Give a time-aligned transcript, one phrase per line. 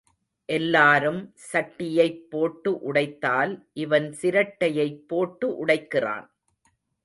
[0.49, 1.19] எல்லாரும்
[1.51, 3.53] சட்டியைப் போட்டு உடைத்தால்
[3.73, 6.27] இவன் சிரட்டையைப் போட்டு உடைக்கிறான்.